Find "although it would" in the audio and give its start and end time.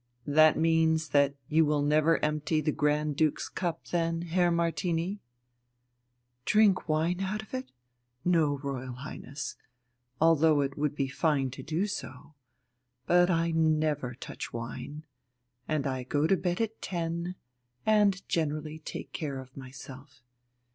10.19-10.95